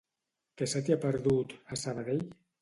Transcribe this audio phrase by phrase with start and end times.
[0.61, 2.27] Què se t'hi ha perdut, a Sabadell?